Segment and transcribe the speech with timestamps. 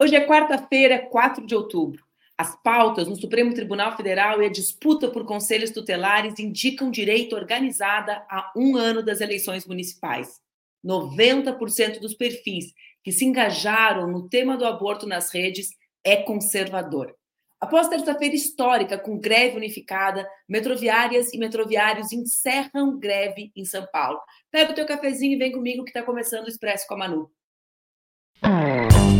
[0.00, 2.04] Hoje é quarta-feira, 4 de outubro.
[2.36, 8.24] As pautas no Supremo Tribunal Federal e a disputa por conselhos tutelares indicam direito organizada
[8.28, 10.40] há um ano das eleições municipais.
[10.84, 15.68] 90% dos perfis que se engajaram no tema do aborto nas redes
[16.02, 17.14] é conservador.
[17.60, 24.20] Após terça-feira histórica com greve unificada, metroviárias e metroviários encerram greve em São Paulo.
[24.50, 27.30] Pega o teu cafezinho e vem comigo que está começando o Expresso com a Manu.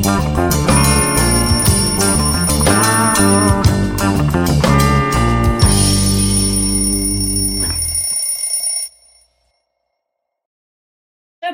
[0.04, 0.10] É,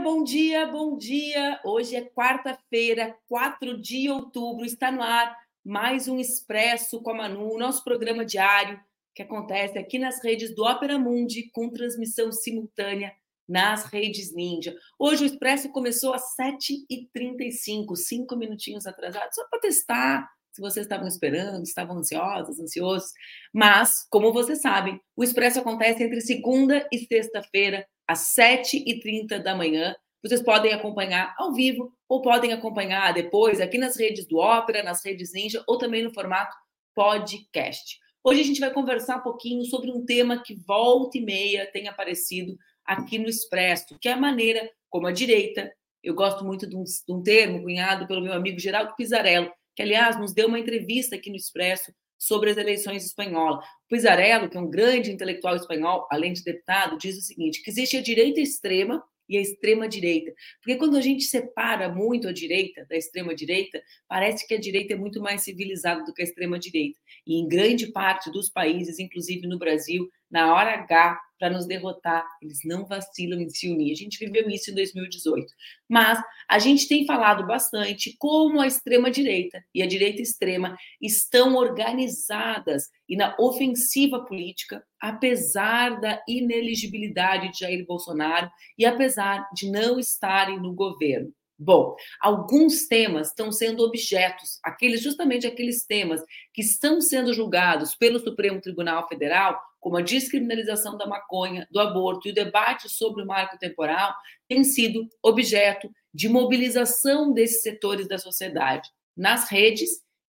[0.02, 1.60] bom dia, bom dia.
[1.64, 4.64] Hoje é quarta-feira, 4 de outubro.
[4.64, 8.80] Está no ar mais um Expresso com a Manu, nosso programa diário
[9.14, 13.14] que acontece aqui nas redes do Opera Mundi, com transmissão simultânea
[13.50, 14.74] nas redes Ninja.
[14.98, 21.06] Hoje o Expresso começou às 7h35, cinco minutinhos atrasado, só para testar se vocês estavam
[21.06, 23.12] esperando, estavam ansiosos, ansiosos.
[23.54, 29.94] Mas, como vocês sabem, o Expresso acontece entre segunda e sexta-feira, às 7h30 da manhã.
[30.22, 35.04] Vocês podem acompanhar ao vivo ou podem acompanhar depois aqui nas redes do Ópera, nas
[35.04, 36.54] redes Ninja ou também no formato
[36.94, 37.98] podcast.
[38.22, 41.88] Hoje a gente vai conversar um pouquinho sobre um tema que volta e meia tem
[41.88, 42.54] aparecido
[42.90, 46.82] aqui no Expresso, que é a maneira como a direita, eu gosto muito de um,
[46.82, 51.14] de um termo cunhado pelo meu amigo Geraldo Pizarello, que, aliás, nos deu uma entrevista
[51.14, 53.64] aqui no Expresso sobre as eleições espanholas.
[53.88, 57.96] Pizarello, que é um grande intelectual espanhol, além de deputado, diz o seguinte, que existe
[57.96, 60.34] a direita extrema e a extrema-direita.
[60.60, 64.96] Porque quando a gente separa muito a direita da extrema-direita, parece que a direita é
[64.96, 66.98] muito mais civilizada do que a extrema-direita.
[67.24, 72.24] E em grande parte dos países, inclusive no Brasil, na hora H, para nos derrotar,
[72.42, 73.92] eles não vacilam em se unir.
[73.92, 75.50] A gente viveu isso em 2018.
[75.88, 82.90] Mas a gente tem falado bastante como a extrema-direita e a direita extrema estão organizadas
[83.08, 90.60] e na ofensiva política, apesar da ineligibilidade de Jair Bolsonaro e apesar de não estarem
[90.60, 91.32] no governo.
[91.62, 96.22] Bom, alguns temas estão sendo objetos, aqueles justamente aqueles temas
[96.54, 102.28] que estão sendo julgados pelo Supremo Tribunal Federal, como a descriminalização da maconha, do aborto
[102.28, 104.14] e o debate sobre o marco temporal,
[104.46, 109.90] têm sido objeto de mobilização desses setores da sociedade nas redes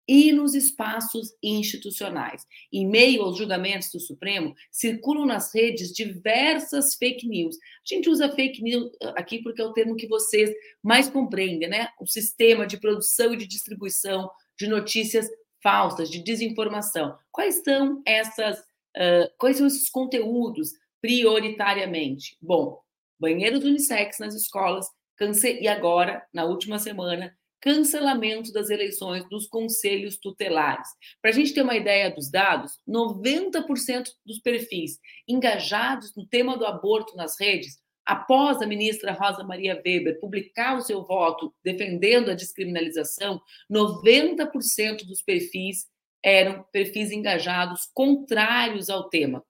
[0.08, 2.46] e nos espaços institucionais.
[2.72, 7.58] Em meio aos julgamentos do Supremo, circulam nas redes diversas fake news.
[7.58, 10.50] A gente usa fake news aqui porque é o termo que vocês
[10.82, 11.90] mais compreendem, né?
[12.00, 15.28] O sistema de produção e de distribuição de notícias
[15.62, 17.18] falsas, de desinformação.
[17.32, 18.64] Quais são essas,
[18.98, 20.72] uh, quais são esses conteúdos
[21.02, 22.38] prioritariamente?
[22.42, 22.80] Bom,
[23.20, 30.18] banheiros unissex nas escolas, câncer, e agora, na última semana, cancelamento das eleições dos conselhos
[30.18, 30.88] tutelares.
[31.22, 36.66] Para a gente ter uma ideia dos dados, 90% dos perfis engajados no tema do
[36.66, 42.36] aborto nas redes, após a ministra Rosa Maria Weber publicar o seu voto defendendo a
[42.36, 45.88] descriminalização, 90% dos perfis
[46.28, 49.42] eram perfis engajados contrários ao tema.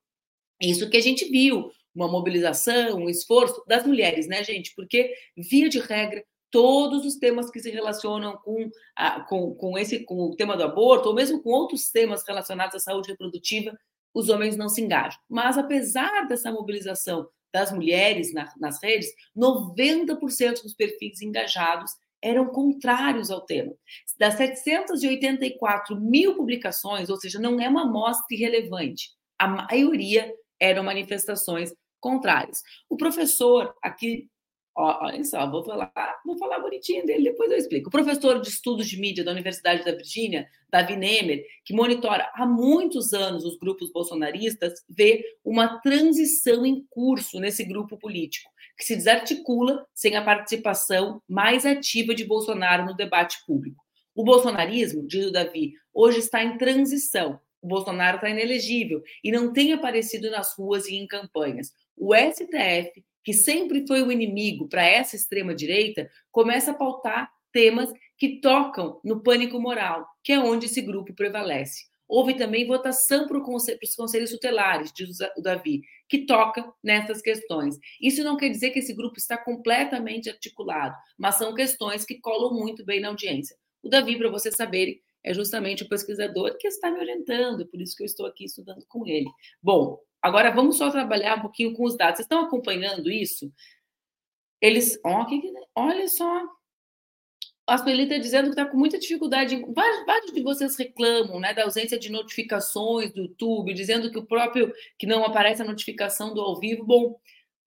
[0.62, 4.76] Isso que a gente viu, uma mobilização, um esforço das mulheres, né, gente?
[4.76, 10.04] Porque, via de regra, todos os temas que se relacionam com, a, com, com, esse,
[10.06, 13.76] com o tema do aborto, ou mesmo com outros temas relacionados à saúde reprodutiva,
[14.14, 15.20] os homens não se engajam.
[15.28, 21.92] Mas, apesar dessa mobilização das mulheres na, nas redes, 90% dos perfis engajados
[22.22, 23.74] eram contrários ao tema.
[24.18, 31.74] Das 784 mil publicações, ou seja, não é uma amostra irrelevante, a maioria eram manifestações
[32.00, 32.62] contrárias.
[32.90, 34.28] O professor aqui
[34.80, 35.92] Olha só, vou falar,
[36.24, 37.88] vou falar bonitinho dele, depois eu explico.
[37.88, 42.46] O professor de estudos de mídia da Universidade da Virgínia, Davi Nemer, que monitora há
[42.46, 48.96] muitos anos os grupos bolsonaristas, vê uma transição em curso nesse grupo político, que se
[48.96, 53.84] desarticula sem a participação mais ativa de Bolsonaro no debate público.
[54.14, 57.40] O bolsonarismo, diz o Davi, hoje está em transição.
[57.64, 61.72] O Bolsonaro está inelegível e não tem aparecido nas ruas e em campanhas.
[61.98, 68.40] O STF que sempre foi o inimigo para essa extrema-direita, começa a pautar temas que
[68.40, 71.88] tocam no pânico moral, que é onde esse grupo prevalece.
[72.08, 77.76] Houve também votação para, os conselhos tutelares, diz o Davi, que toca nessas questões.
[78.02, 82.54] Isso não quer dizer que esse grupo está completamente articulado, mas são questões que colam
[82.54, 83.58] muito bem na audiência.
[83.84, 87.94] O Davi, para vocês saberem, é justamente o pesquisador que está me orientando, por isso
[87.94, 89.28] que eu estou aqui estudando com ele.
[89.62, 92.18] Bom, Agora vamos só trabalhar um pouquinho com os dados.
[92.18, 93.52] Vocês estão acompanhando isso?
[94.62, 95.00] Eles,
[95.76, 96.44] olha só,
[97.68, 99.62] a Sueli está dizendo que está com muita dificuldade.
[99.74, 104.26] Vários, vários, de vocês reclamam né, da ausência de notificações do YouTube, dizendo que o
[104.26, 106.86] próprio que não aparece a notificação do ao vivo.
[106.86, 107.20] Bom,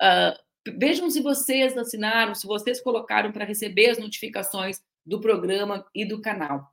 [0.03, 6.07] uh, vejam se vocês assinaram, se vocês colocaram para receber as notificações do programa e
[6.07, 6.67] do canal.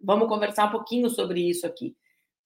[0.00, 1.96] Vamos conversar um pouquinho sobre isso aqui.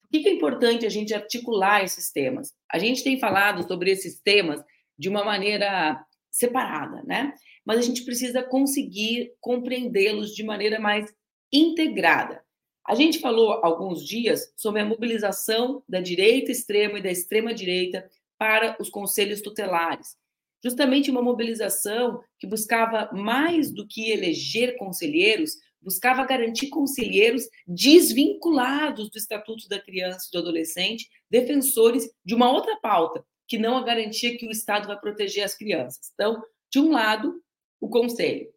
[0.09, 2.53] Por que é importante a gente articular esses temas?
[2.71, 4.63] A gente tem falado sobre esses temas
[4.97, 7.33] de uma maneira separada, né?
[7.65, 11.13] Mas a gente precisa conseguir compreendê-los de maneira mais
[11.51, 12.41] integrada.
[12.87, 18.09] A gente falou alguns dias sobre a mobilização da direita extrema e da extrema direita
[18.37, 20.15] para os conselhos tutelares.
[20.63, 25.57] Justamente uma mobilização que buscava mais do que eleger conselheiros,
[25.87, 32.75] buscava garantir conselheiros desvinculados do Estatuto da Criança e do Adolescente, defensores de uma outra
[32.81, 36.11] pauta, que não a garantia que o Estado vai proteger as crianças.
[36.13, 37.41] Então, de um lado,
[37.79, 38.49] o conselho.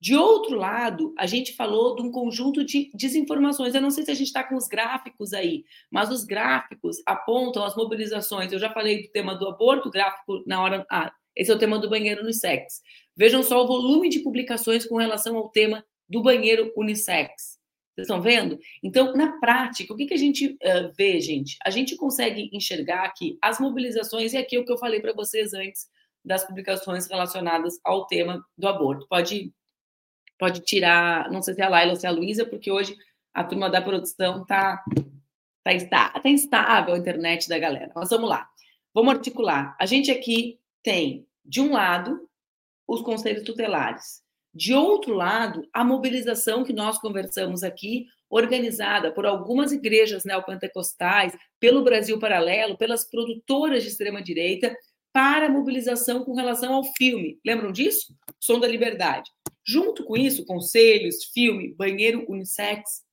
[0.00, 3.74] De outro lado, a gente falou de um conjunto de desinformações.
[3.74, 7.64] Eu não sei se a gente está com os gráficos aí, mas os gráficos apontam
[7.64, 8.52] as mobilizações.
[8.52, 10.86] Eu já falei do tema do aborto, gráfico na hora.
[10.88, 12.80] Ah, esse é o tema do banheiro unissex.
[13.16, 17.58] Vejam só o volume de publicações com relação ao tema do banheiro unissex.
[17.94, 18.58] Vocês estão vendo?
[18.82, 21.56] Então, na prática, o que, que a gente uh, vê, gente?
[21.64, 25.14] A gente consegue enxergar que as mobilizações, e aqui é o que eu falei para
[25.14, 25.86] vocês antes
[26.22, 29.06] das publicações relacionadas ao tema do aborto.
[29.08, 29.52] Pode,
[30.38, 32.94] pode tirar, não sei se é a Laila ou se é a Luísa, porque hoje
[33.32, 34.84] a turma da produção está
[35.66, 37.90] tá, está, tá instável a internet da galera.
[37.94, 38.48] Mas vamos lá.
[38.94, 39.76] Vamos articular.
[39.80, 42.28] A gente aqui tem, de um lado,
[42.86, 44.22] os conselhos tutelares.
[44.56, 51.84] De outro lado, a mobilização que nós conversamos aqui, organizada por algumas igrejas neopentecostais, pelo
[51.84, 54.74] Brasil Paralelo, pelas produtoras de extrema-direita,
[55.12, 57.38] para a mobilização com relação ao filme.
[57.44, 58.14] Lembram disso?
[58.40, 59.30] Som da Liberdade.
[59.62, 63.04] Junto com isso, conselhos, filme, banheiro unissex,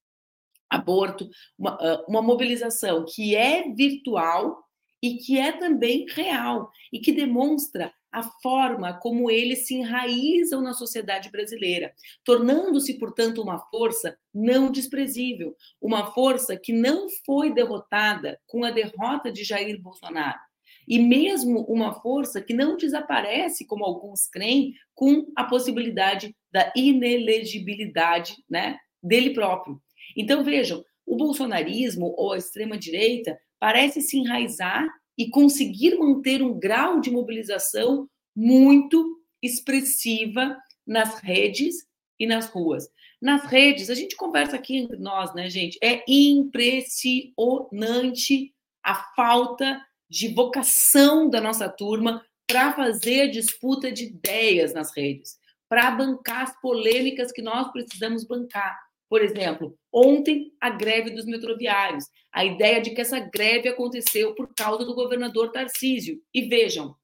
[0.69, 1.29] aborto,
[1.59, 4.62] uma, uma mobilização que é virtual
[5.03, 10.71] e que é também real e que demonstra a forma como eles se enraizam na
[10.71, 18.63] sociedade brasileira, tornando-se, portanto, uma força não desprezível, uma força que não foi derrotada com
[18.63, 20.39] a derrota de Jair Bolsonaro.
[20.87, 28.37] E mesmo uma força que não desaparece, como alguns creem, com a possibilidade da inelegibilidade
[28.49, 29.81] né, dele próprio.
[30.15, 34.85] Então, vejam, o bolsonarismo ou a extrema-direita parece se enraizar
[35.17, 41.87] e conseguir manter um grau de mobilização muito expressiva nas redes
[42.19, 42.89] e nas ruas.
[43.21, 45.79] Nas redes, a gente conversa aqui entre nós, né, gente?
[45.81, 54.93] É impressionante a falta de vocação da nossa turma para fazer disputa de ideias nas
[54.93, 55.37] redes,
[55.69, 58.77] para bancar as polêmicas que nós precisamos bancar.
[59.13, 64.51] Por exemplo, ontem a greve dos metroviários, a ideia de que essa greve aconteceu por
[64.55, 66.19] causa do governador Tarcísio.
[66.33, 66.95] E vejam,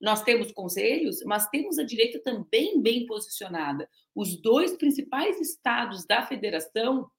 [0.00, 3.90] nós temos conselhos, mas temos a direita também bem posicionada.
[4.14, 7.10] Os dois principais estados da federação,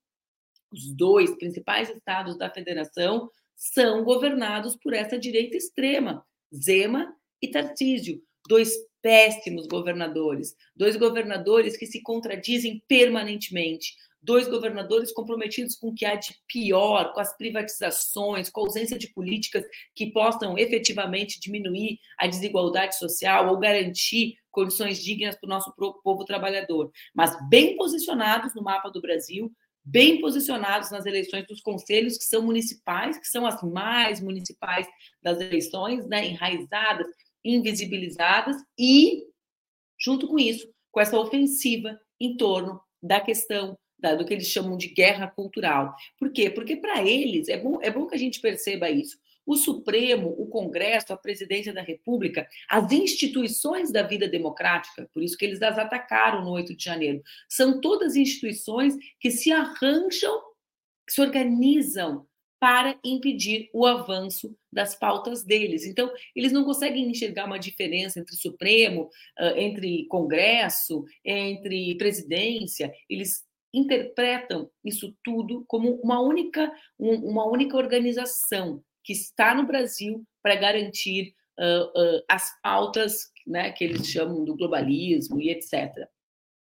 [0.72, 6.26] os dois principais estados da federação são governados por essa direita extrema,
[6.56, 15.76] Zema e Tarcísio, dois péssimos governadores, dois governadores que se contradizem permanentemente, dois governadores comprometidos
[15.76, 19.64] com o que há de pior, com as privatizações, com a ausência de políticas
[19.96, 25.74] que possam efetivamente diminuir a desigualdade social ou garantir condições dignas para o nosso
[26.04, 29.52] povo trabalhador, mas bem posicionados no mapa do Brasil,
[29.84, 34.88] bem posicionados nas eleições dos conselhos, que são municipais, que são as mais municipais
[35.22, 37.08] das eleições, né, enraizadas,
[37.44, 39.24] invisibilizadas, e,
[39.98, 44.78] junto com isso, com essa ofensiva em torno da questão da, do que eles chamam
[44.78, 45.96] de guerra cultural.
[46.18, 46.50] Por quê?
[46.50, 49.18] Porque para eles, é bom, é bom que a gente perceba isso.
[49.46, 55.36] O Supremo, o Congresso, a Presidência da República, as instituições da vida democrática, por isso
[55.36, 60.40] que eles as atacaram no 8 de janeiro, são todas instituições que se arranjam,
[61.08, 62.28] que se organizam
[62.60, 65.86] para impedir o avanço das pautas deles.
[65.86, 69.10] Então, eles não conseguem enxergar uma diferença entre Supremo,
[69.56, 72.92] entre Congresso, entre presidência.
[73.10, 80.56] Eles interpretam isso tudo como uma única, uma única organização que está no Brasil para
[80.56, 86.08] garantir uh, uh, as pautas né, que eles chamam do globalismo e etc.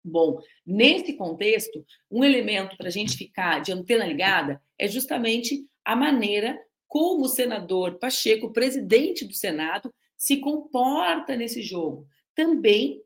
[0.05, 5.95] Bom, nesse contexto, um elemento para a gente ficar de antena ligada é justamente a
[5.95, 13.01] maneira como o senador Pacheco, presidente do Senado, se comporta nesse jogo, também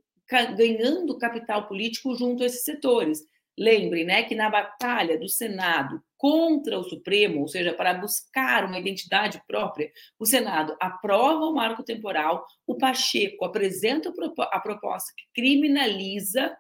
[0.57, 3.23] ganhando capital político junto a esses setores.
[3.59, 8.79] Lembrem, né, que na batalha do Senado contra o Supremo, ou seja, para buscar uma
[8.79, 14.13] identidade própria, o Senado aprova o marco temporal, o Pacheco apresenta
[14.51, 16.55] a proposta que criminaliza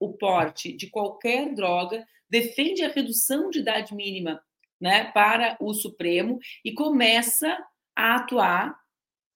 [0.00, 4.42] o porte de qualquer droga, defende a redução de idade mínima
[4.80, 7.56] né, para o Supremo e começa
[7.94, 8.76] a atuar,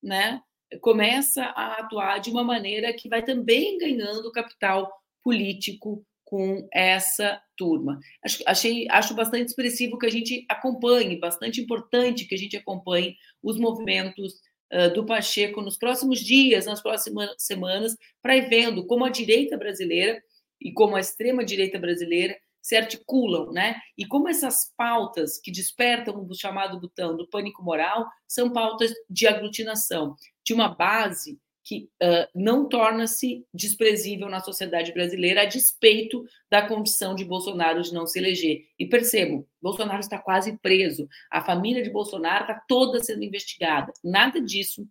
[0.03, 0.43] né,
[0.81, 7.99] começa a atuar de uma maneira que vai também ganhando capital político com essa turma.
[8.23, 13.17] Acho, achei, acho bastante expressivo que a gente acompanhe, bastante importante que a gente acompanhe
[13.43, 14.35] os movimentos
[14.71, 19.57] uh, do Pacheco nos próximos dias, nas próximas semanas, para ir vendo como a direita
[19.57, 20.23] brasileira
[20.61, 23.77] e como a extrema direita brasileira se articulam, né?
[23.97, 29.27] E como essas pautas que despertam o chamado botão do pânico moral são pautas de
[29.27, 31.39] aglutinação, de uma base
[31.69, 37.93] que uh, não torna-se desprezível na sociedade brasileira a despeito da condição de Bolsonaro de
[37.93, 38.65] não se eleger.
[38.79, 43.93] E percebo, Bolsonaro está quase preso, a família de Bolsonaro está toda sendo investigada.
[44.03, 44.89] Nada disso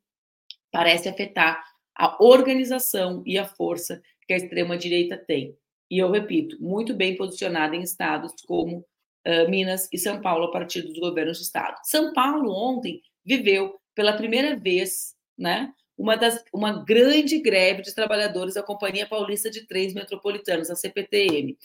[0.71, 1.63] parece afetar
[1.95, 5.57] a organização e a força que a extrema-direita tem.
[5.89, 8.85] E eu repito, muito bem posicionada em estados como
[9.25, 11.79] uh, Minas e São Paulo, a partir dos governos de estado.
[11.85, 18.53] São Paulo, ontem, viveu pela primeira vez né, uma, das, uma grande greve de trabalhadores
[18.53, 21.57] da Companhia Paulista de Trens Metropolitanos, a CPTM,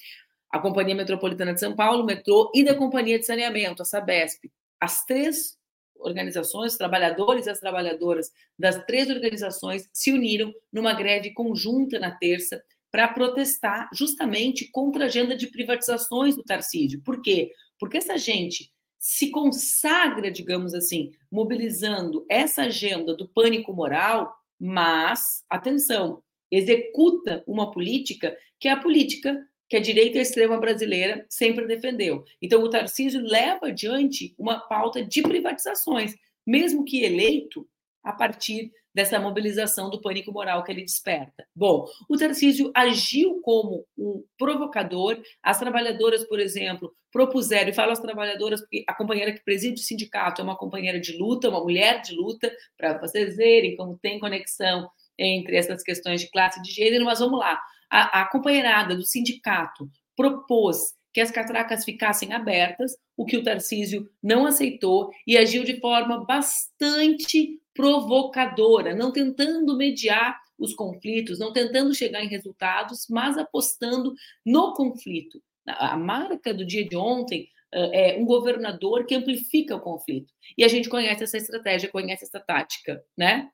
[0.50, 4.50] a Companhia Metropolitana de São Paulo, metrô, e da Companhia de Saneamento, a Sabesp.
[4.80, 5.56] As três
[5.96, 12.62] organizações, trabalhadores e as trabalhadoras das três organizações se uniram numa greve conjunta na terça
[12.90, 17.02] para protestar justamente contra a agenda de privatizações do Tarcísio.
[17.02, 17.52] Por quê?
[17.78, 18.71] Porque essa gente
[19.02, 28.36] se consagra, digamos assim, mobilizando essa agenda do pânico moral, mas, atenção, executa uma política
[28.60, 32.24] que é a política que a direita extrema brasileira sempre defendeu.
[32.40, 36.14] Então, o Tarcísio leva adiante uma pauta de privatizações,
[36.46, 37.68] mesmo que eleito
[38.02, 41.46] a partir dessa mobilização do pânico moral que ele desperta.
[41.54, 45.20] Bom, o Tarcísio agiu como um provocador.
[45.42, 49.84] As trabalhadoras, por exemplo, propuseram, e falo às trabalhadoras porque a companheira que preside o
[49.84, 54.18] sindicato é uma companheira de luta, uma mulher de luta, para vocês verem como tem
[54.18, 57.60] conexão entre essas questões de classe e de gênero, mas vamos lá.
[57.90, 64.08] A, a companheirada do sindicato propôs que as catracas ficassem abertas, o que o Tarcísio
[64.22, 71.94] não aceitou e agiu de forma bastante provocadora, não tentando mediar os conflitos, não tentando
[71.94, 74.14] chegar em resultados, mas apostando
[74.44, 75.42] no conflito.
[75.66, 80.32] A marca do dia de ontem é um governador que amplifica o conflito.
[80.58, 83.48] E a gente conhece essa estratégia, conhece essa tática, né?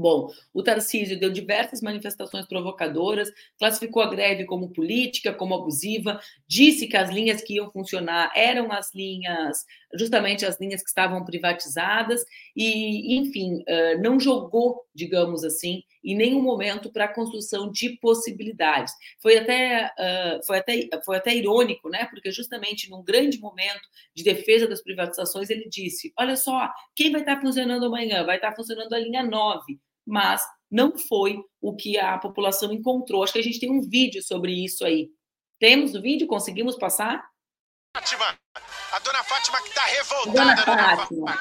[0.00, 6.86] Bom, o Tarcísio deu diversas manifestações provocadoras, classificou a greve como política, como abusiva, disse
[6.88, 9.64] que as linhas que iam funcionar eram as linhas,
[9.94, 12.24] justamente as linhas que estavam privatizadas,
[12.56, 13.62] e, enfim,
[14.00, 18.94] não jogou, digamos assim, em nenhum momento para a construção de possibilidades.
[19.20, 19.92] Foi até,
[20.46, 22.06] foi, até, foi até irônico, né?
[22.06, 27.20] Porque justamente num grande momento de defesa das privatizações, ele disse: olha só, quem vai
[27.20, 28.24] estar funcionando amanhã?
[28.24, 29.78] Vai estar funcionando a linha 9
[30.10, 33.22] mas não foi o que a população encontrou.
[33.22, 35.08] Acho que a gente tem um vídeo sobre isso aí.
[35.58, 36.26] Temos o vídeo?
[36.26, 37.22] Conseguimos passar?
[37.96, 38.38] Fátima,
[38.92, 40.64] a dona Fátima que está revoltada.
[40.64, 41.38] Dona Fátima.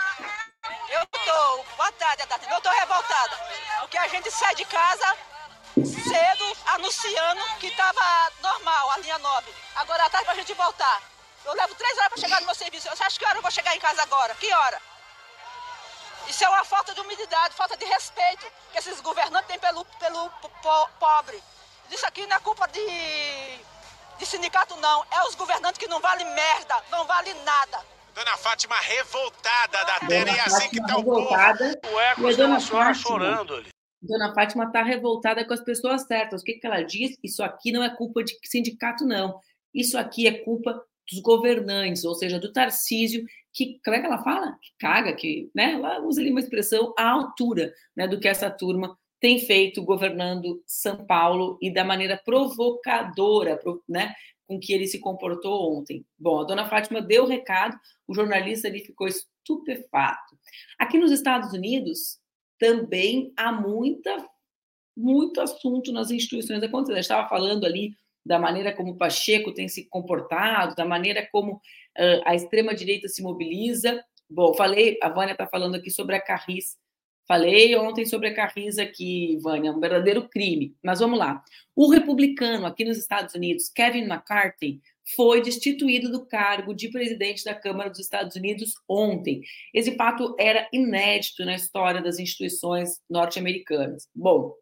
[0.92, 2.50] Eu tô, boa tarde, Tati.
[2.50, 3.38] Eu tô revoltada,
[3.82, 5.18] porque a gente sai de casa
[5.86, 9.54] cedo anunciando que estava normal, a linha 9.
[9.76, 11.02] Agora à tarde para a gente voltar.
[11.46, 12.90] Eu levo três horas para chegar no meu serviço.
[12.90, 14.36] Você acha que hora eu vou chegar em casa agora?
[14.36, 14.82] Que hora?
[16.30, 20.30] Isso é uma falta de humildade, falta de respeito que esses governantes têm pelo, pelo
[20.30, 21.42] po pobre.
[21.90, 22.86] Isso aqui não é culpa de,
[24.20, 25.04] de sindicato, não.
[25.12, 27.84] É os governantes que não valem merda, não valem nada.
[28.14, 32.30] Dona Fátima revoltada da terra e assim que tá revoltada, o eco.
[32.30, 33.70] E a dona Fátima chorando ali.
[34.02, 36.42] Dona Fátima está revoltada com as pessoas certas.
[36.42, 37.18] O que, que ela diz?
[37.24, 39.40] Isso aqui não é culpa de sindicato, não.
[39.74, 44.24] Isso aqui é culpa dos governantes, ou seja, do Tarcísio que, como é que ela
[44.24, 44.58] fala?
[44.62, 45.74] Que caga, que, né?
[45.74, 50.64] Ela usa ali uma expressão à altura, né, do que essa turma tem feito governando
[50.66, 54.14] São Paulo e da maneira provocadora, né,
[54.48, 56.06] com que ele se comportou ontem.
[56.18, 57.78] Bom, a dona Fátima deu o recado,
[58.08, 60.38] o jornalista ali ficou estupefato.
[60.80, 62.18] Aqui nos Estados Unidos
[62.58, 64.26] também há muita
[64.96, 66.98] muito assunto nas instituições acontecendo.
[66.98, 67.94] Eu estava falando ali
[68.26, 71.62] da maneira como Pacheco tem se comportado, da maneira como
[72.26, 74.04] a extrema-direita se mobiliza.
[74.30, 76.78] Bom, falei, a Vânia está falando aqui sobre a Carris
[77.30, 80.76] Falei ontem sobre a Carriza aqui, Vânia, um verdadeiro crime.
[80.84, 81.44] Mas vamos lá.
[81.76, 84.82] O republicano aqui nos Estados Unidos, Kevin McCarthy,
[85.16, 89.44] foi destituído do cargo de presidente da Câmara dos Estados Unidos ontem.
[89.72, 94.08] Esse fato era inédito na história das instituições norte-americanas.
[94.16, 94.56] Bom,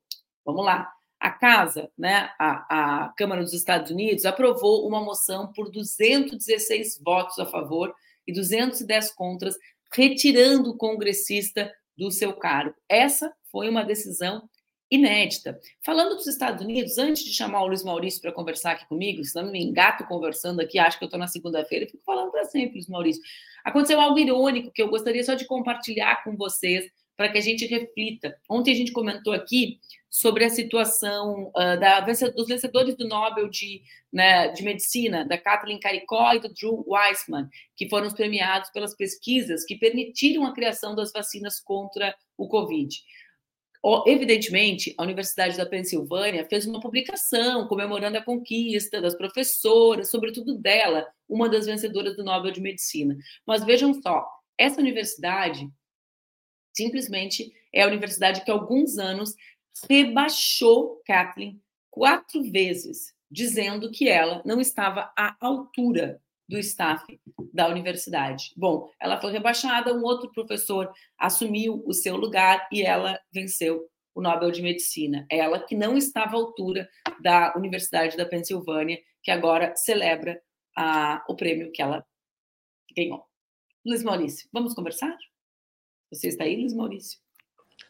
[0.46, 0.92] vamos lá.
[1.20, 7.40] A Casa, né, a, a Câmara dos Estados Unidos, aprovou uma moção por 216 votos
[7.40, 7.94] a favor
[8.28, 9.56] e 210 contras,
[9.92, 12.76] retirando o congressista do seu cargo.
[12.88, 14.48] Essa foi uma decisão
[14.90, 15.60] inédita.
[15.84, 19.52] Falando dos Estados Unidos, antes de chamar o Luiz Maurício para conversar aqui comigo, senão
[19.52, 22.76] me engato conversando aqui, acho que eu estou na segunda-feira e fico falando para sempre,
[22.76, 23.22] Luiz Maurício.
[23.66, 27.66] Aconteceu algo irônico que eu gostaria só de compartilhar com vocês para que a gente
[27.66, 28.40] reflita.
[28.48, 33.82] Ontem a gente comentou aqui sobre a situação uh, da, dos vencedores do Nobel de,
[34.14, 39.66] né, de Medicina, da Kathleen Caricó e do Drew Weissman, que foram premiados pelas pesquisas
[39.66, 42.96] que permitiram a criação das vacinas contra o Covid.
[44.06, 51.08] Evidentemente, a Universidade da Pensilvânia fez uma publicação comemorando a conquista das professoras, sobretudo dela,
[51.28, 53.16] uma das vencedoras do Nobel de Medicina.
[53.46, 55.70] Mas vejam só, essa universidade
[56.78, 59.36] simplesmente é a universidade que há alguns anos
[59.90, 67.04] rebaixou Kathleen quatro vezes, dizendo que ela não estava à altura do staff
[67.52, 68.54] da universidade.
[68.56, 74.22] Bom, ela foi rebaixada, um outro professor assumiu o seu lugar e ela venceu o
[74.22, 75.26] Nobel de Medicina.
[75.30, 80.42] Ela que não estava à altura da Universidade da Pensilvânia, que agora celebra
[80.76, 82.06] a, o prêmio que ela
[82.96, 83.26] ganhou.
[83.86, 85.18] Luiz Maurício, vamos conversar?
[86.12, 87.20] Você está aí, Luiz Maurício?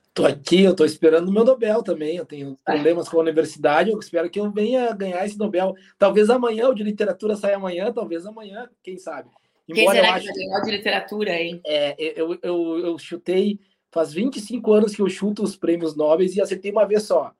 [0.07, 2.17] Estou aqui, eu estou esperando o meu Nobel também.
[2.17, 5.75] Eu tenho problemas com a universidade, eu espero que eu venha ganhar esse Nobel.
[5.97, 9.29] Talvez amanhã, o de literatura saia amanhã, talvez amanhã, quem sabe.
[9.67, 11.61] Embora quem será que vai ganhar de literatura, hein?
[11.63, 13.59] É, eu, eu, eu chutei,
[13.91, 17.31] faz 25 anos que eu chuto os prêmios Nobel e acertei uma vez só.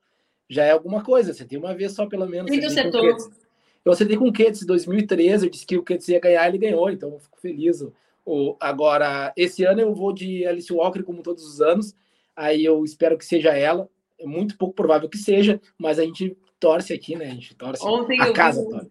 [0.48, 2.48] Já é alguma coisa, acertei uma vez só, pelo menos.
[2.48, 3.04] Quem acertou?
[3.84, 6.58] Eu acertei com o Ketz em 2013, eu disse que o Ketz ia ganhar, ele
[6.58, 7.84] ganhou, então eu fico feliz.
[8.60, 11.94] Agora, esse ano eu vou de Alice Walker, como todos os anos,
[12.38, 13.90] Aí eu espero que seja ela.
[14.16, 17.26] É muito pouco provável que seja, mas a gente torce aqui, né?
[17.26, 18.62] A gente torce ontem a casa.
[18.62, 18.90] Vi,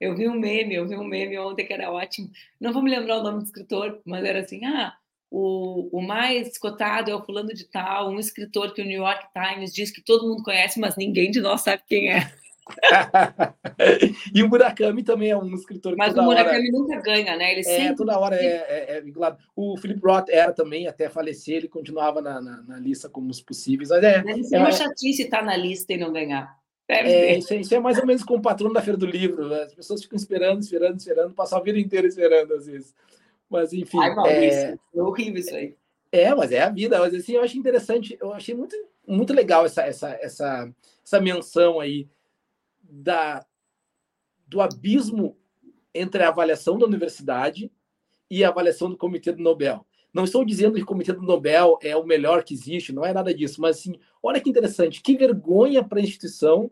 [0.00, 2.28] eu vi um meme, eu vi um meme ontem que era ótimo.
[2.60, 4.96] Não vou me lembrar o nome do escritor, mas era assim: ah,
[5.30, 9.26] o, o mais cotado é o fulano de tal, um escritor que o New York
[9.32, 12.32] Times diz que todo mundo conhece, mas ninguém de nós sabe quem é.
[14.34, 16.72] e o Murakami também é um escritor Mas o Murakami hora...
[16.72, 17.52] nunca ganha, né?
[17.52, 17.96] Ele é, sempre...
[17.96, 19.38] toda hora é, é, é, vinculado.
[19.54, 23.40] O Philip Roth era também, até falecer, ele continuava na, na, na lista como os
[23.40, 23.90] possíveis.
[23.90, 26.56] Mas é, Deve é uma chatice estar na lista e não ganhar.
[26.88, 29.48] É, isso, é, isso, é mais ou menos como o patrono da Feira do Livro.
[29.48, 29.62] Né?
[29.62, 32.94] As pessoas ficam esperando, esperando, esperando, passam a vida inteira esperando, às vezes.
[33.48, 33.98] Mas, enfim.
[33.98, 34.78] Ai, Maurício, é...
[34.94, 35.74] é horrível isso aí.
[36.10, 36.98] É, mas é a vida.
[36.98, 40.70] Mas assim, eu achei interessante, eu achei muito, muito legal essa, essa, essa,
[41.04, 42.06] essa menção aí
[42.92, 43.44] da,
[44.46, 45.38] do abismo
[45.94, 47.72] entre a avaliação da universidade
[48.30, 49.86] e a avaliação do Comitê do Nobel.
[50.12, 53.14] Não estou dizendo que o Comitê do Nobel é o melhor que existe, não é
[53.14, 56.70] nada disso, mas assim, olha que interessante, que vergonha para a instituição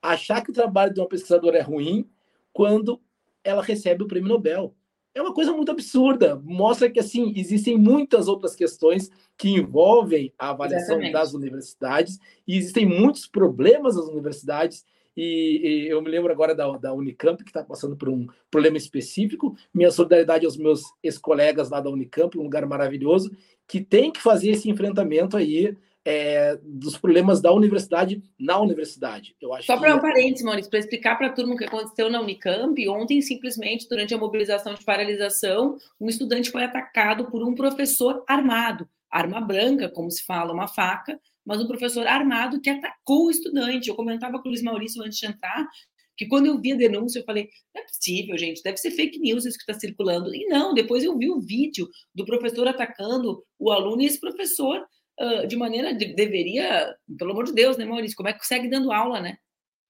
[0.00, 2.08] achar que o trabalho de uma pesquisadora é ruim
[2.52, 3.00] quando
[3.42, 4.74] ela recebe o prêmio Nobel.
[5.14, 6.36] É uma coisa muito absurda.
[6.42, 11.12] Mostra que assim existem muitas outras questões que envolvem a avaliação Exatamente.
[11.12, 14.84] das universidades e existem muitos problemas nas universidades
[15.16, 18.76] e, e, eu me lembro agora da, da Unicamp, que está passando por um problema
[18.76, 19.56] específico.
[19.72, 23.30] Minha solidariedade aos meus ex-colegas lá da Unicamp, um lugar maravilhoso,
[23.66, 29.34] que tem que fazer esse enfrentamento aí é, dos problemas da universidade na universidade.
[29.40, 32.10] Eu acho Só para um parênteses, Maurício, para explicar para a turma o que aconteceu
[32.10, 37.54] na Unicamp, ontem, simplesmente, durante a mobilização de paralisação, um estudante foi atacado por um
[37.54, 43.26] professor armado, arma branca, como se fala, uma faca, mas um professor armado que atacou
[43.26, 43.88] o estudante.
[43.88, 45.68] Eu comentava com o Luiz Maurício antes de entrar
[46.16, 49.18] que quando eu vi a denúncia, eu falei, não é possível, gente, deve ser fake
[49.18, 50.34] news isso que está circulando.
[50.34, 54.84] E não, depois eu vi o vídeo do professor atacando o aluno e esse professor,
[55.20, 58.68] uh, de maneira, de, deveria, pelo amor de Deus, né, Maurício, como é que segue
[58.68, 59.36] dando aula, né?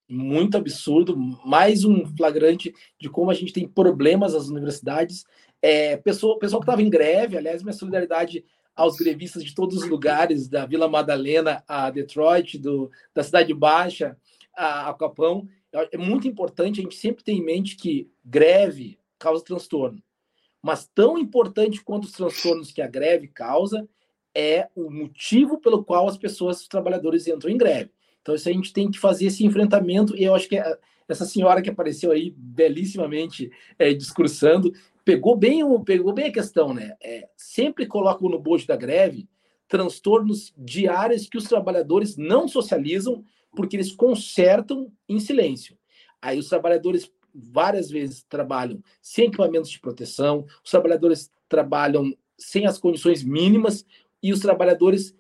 [0.09, 5.25] Muito absurdo, mais um flagrante de como a gente tem problemas nas universidades.
[5.63, 9.89] É, pessoa, pessoal que estava em greve, aliás, minha solidariedade aos grevistas de todos os
[9.89, 14.17] lugares, da Vila Madalena a Detroit, do, da Cidade Baixa
[14.57, 15.49] a, a Capão.
[15.93, 20.03] É muito importante a gente sempre ter em mente que greve causa transtorno.
[20.63, 23.87] Mas tão importante quanto os transtornos que a greve causa
[24.35, 27.91] é o motivo pelo qual as pessoas, os trabalhadores entram em greve.
[28.21, 31.27] Então, isso a gente tem que fazer esse enfrentamento, e eu acho que é, essa
[31.27, 34.73] senhora que apareceu aí belíssimamente é, discursando,
[35.05, 36.97] pegou bem, pegou bem a questão, né?
[37.03, 39.29] É, sempre colocam no bojo da greve
[39.69, 43.25] transtornos diários que os trabalhadores não socializam
[43.57, 45.77] porque eles consertam em silêncio.
[46.21, 52.79] Aí os trabalhadores várias vezes trabalham sem equipamentos de proteção, os trabalhadores trabalham sem as
[52.79, 53.85] condições mínimas
[54.23, 55.15] e os trabalhadores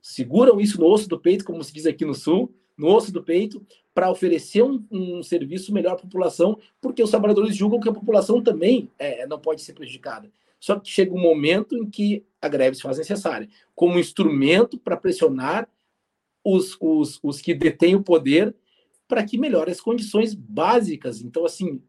[0.00, 3.22] seguram isso no osso do peito, como se diz aqui no Sul, no osso do
[3.22, 3.64] peito,
[3.98, 8.40] para oferecer um, um, serviço melhor à população, porque os trabalhadores julgam que a população
[8.40, 10.30] também é, não pode ser prejudicada.
[10.60, 14.96] Só que chega um momento em que a greve se faz necessária, como instrumento para
[14.96, 15.68] pressionar
[16.44, 18.54] os, os, os que detêm o poder
[19.08, 21.20] para que melhore as condições básicas.
[21.20, 21.82] Então, assim,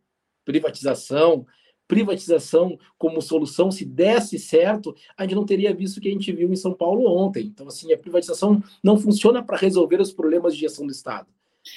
[0.44, 1.46] privatização,
[1.88, 6.32] privatização como solução, se desse certo, a gente não teria visto o que a gente
[6.32, 7.46] viu em São Paulo ontem.
[7.46, 11.28] Então, assim, a privatização não funciona para resolver os problemas de gestão do Estado.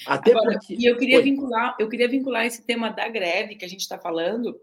[0.07, 0.75] Até Agora, porque...
[0.75, 3.99] E eu queria vincular, eu queria vincular esse tema da greve que a gente está
[3.99, 4.59] falando.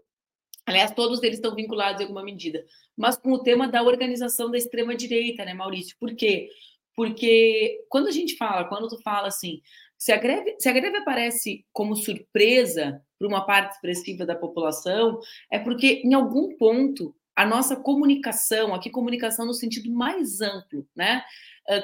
[0.66, 2.64] Aliás, todos eles estão vinculados em alguma medida,
[2.96, 5.96] mas com o tema da organização da extrema direita, né, Maurício?
[5.98, 6.48] Por quê?
[6.94, 9.60] Porque quando a gente fala, quando tu fala assim,
[9.96, 15.18] se a greve, se a greve aparece como surpresa para uma parte expressiva da população,
[15.50, 21.24] é porque em algum ponto a nossa comunicação, aqui comunicação no sentido mais amplo, né,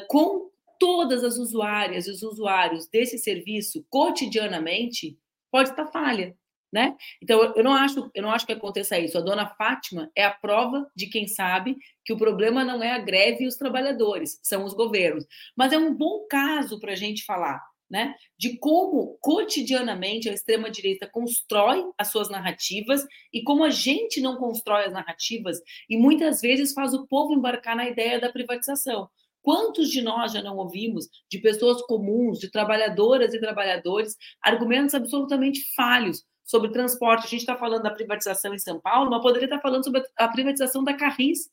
[0.09, 5.19] com todas as usuárias e os usuários desse serviço cotidianamente,
[5.51, 6.37] pode estar falha,
[6.73, 6.97] né?
[7.23, 9.17] Então eu não acho, eu não acho que aconteça isso.
[9.17, 12.99] A dona Fátima é a prova de quem sabe que o problema não é a
[12.99, 15.25] greve e os trabalhadores, são os governos.
[15.57, 21.09] Mas é um bom caso para a gente falar né, de como cotidianamente a extrema-direita
[21.09, 26.73] constrói as suas narrativas e como a gente não constrói as narrativas e muitas vezes
[26.73, 29.09] faz o povo embarcar na ideia da privatização.
[29.47, 35.61] Quantos de nós já não ouvimos de pessoas comuns, de trabalhadoras e trabalhadores, argumentos absolutamente
[35.77, 37.27] falhos sobre transporte?
[37.27, 40.27] A gente está falando da privatização em São Paulo, mas poderia estar falando sobre a
[40.27, 41.49] privatização da Carris,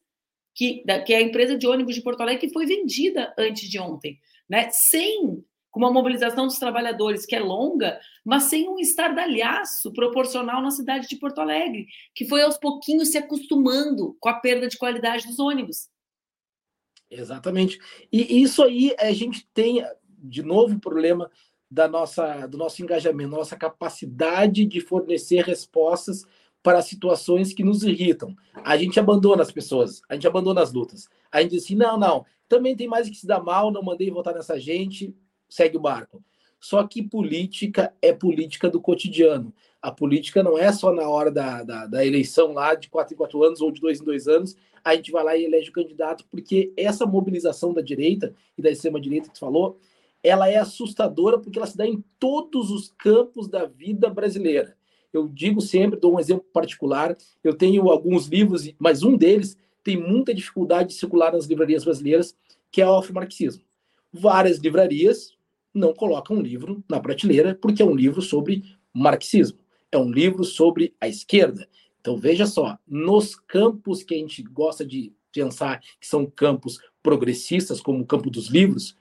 [0.56, 3.70] que, da, que é a empresa de ônibus de Porto Alegre, que foi vendida antes
[3.70, 4.18] de ontem,
[4.50, 4.72] né?
[4.90, 10.72] sem com uma mobilização dos trabalhadores que é longa, mas sem um estardalhaço proporcional na
[10.72, 15.28] cidade de Porto Alegre, que foi aos pouquinhos se acostumando com a perda de qualidade
[15.28, 15.93] dos ônibus.
[17.20, 17.80] Exatamente.
[18.12, 19.86] E isso aí a gente tem,
[20.18, 21.30] de novo, o problema
[21.70, 26.26] da nossa, do nosso engajamento, nossa capacidade de fornecer respostas
[26.62, 28.36] para situações que nos irritam.
[28.64, 31.10] A gente abandona as pessoas, a gente abandona as lutas.
[31.32, 34.10] A gente diz assim: não, não, também tem mais que se dar mal, não mandei
[34.12, 35.16] votar nessa gente,
[35.50, 36.24] segue o barco.
[36.60, 39.54] Só que política é política do cotidiano.
[39.82, 43.18] A política não é só na hora da, da, da, eleição lá de quatro em
[43.18, 45.74] quatro anos ou de dois em dois anos, a gente vai lá e elege o
[45.74, 49.80] candidato, porque essa mobilização da direita e da extrema-direita que tu falou,
[50.22, 54.76] ela é assustadora porque ela se dá em todos os campos da vida brasileira.
[55.12, 59.98] Eu digo sempre, dou um exemplo particular, eu tenho alguns livros, mas um deles tem
[59.98, 62.36] muita dificuldade de circular nas livrarias brasileiras,
[62.72, 63.64] que é o afromarxismo.
[64.12, 65.38] Várias livrarias,
[65.74, 69.60] não coloca um livro na prateleira, porque é um livro sobre marxismo,
[69.92, 71.68] é um livro sobre a esquerda.
[72.04, 77.80] Então, veja só, nos campos que a gente gosta de pensar que são campos progressistas,
[77.80, 78.94] como o campo dos livros,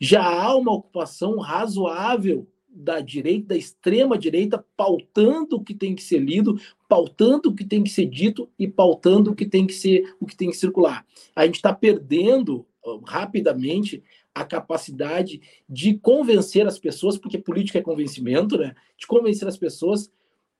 [0.00, 6.02] já há uma ocupação razoável da direita, da extrema direita, pautando o que tem que
[6.02, 9.74] ser lido, pautando o que tem que ser dito e pautando o que tem que
[9.74, 11.04] ser, o que tem que circular.
[11.34, 12.66] A gente está perdendo
[13.06, 14.02] rapidamente
[14.34, 18.74] a capacidade de convencer as pessoas, porque política é convencimento, né?
[18.98, 20.10] De convencer as pessoas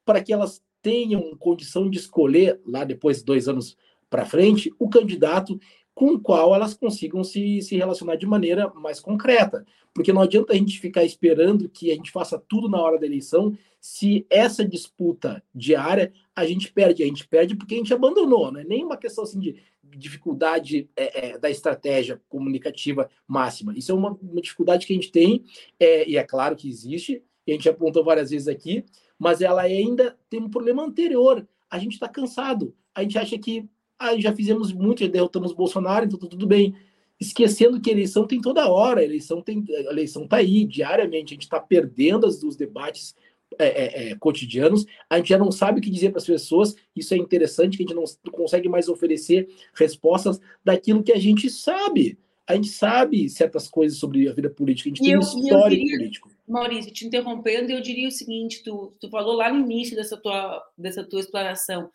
[0.05, 3.77] para que elas tenham condição de escolher, lá depois, dois anos
[4.09, 5.59] para frente, o candidato
[5.93, 9.67] com o qual elas consigam se, se relacionar de maneira mais concreta.
[9.93, 13.07] Porque não adianta a gente ficar esperando que a gente faça tudo na hora da
[13.07, 17.03] eleição, se essa disputa diária a gente perde.
[17.03, 20.89] A gente perde porque a gente abandonou, não é nem uma questão assim de dificuldade
[20.95, 23.77] é, é, da estratégia comunicativa máxima.
[23.77, 25.43] Isso é uma, uma dificuldade que a gente tem,
[25.81, 28.85] é, e é claro que existe, e a gente apontou várias vezes aqui,
[29.19, 31.47] mas ela ainda tem um problema anterior.
[31.71, 32.75] A gente está cansado.
[32.95, 36.75] A gente acha que ah, já fizemos muito, já derrotamos Bolsonaro, então tá tudo bem.
[37.19, 41.45] Esquecendo que eleição tem toda hora, a eleição tem, eleição está aí diariamente, a gente
[41.45, 43.15] está perdendo as, os debates
[43.59, 46.75] é, é, é, cotidianos, a gente já não sabe o que dizer para as pessoas.
[46.95, 51.49] Isso é interessante, que a gente não consegue mais oferecer respostas daquilo que a gente
[51.49, 52.19] sabe.
[52.47, 55.23] A gente sabe certas coisas sobre a vida política, a gente e tem eu, um
[55.23, 56.31] histórico diria, político.
[56.47, 60.63] Maurício, te interrompendo, eu diria o seguinte: tu, tu falou lá no início dessa tua,
[60.77, 61.91] dessa tua explanação,